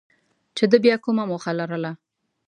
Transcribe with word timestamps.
چې 0.57 0.63
ده 0.71 0.77
بیا 0.83 0.95
کومه 1.03 1.23
موخه 1.31 1.51
لرله. 1.59 1.91